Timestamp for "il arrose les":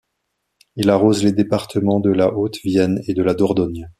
0.77-1.31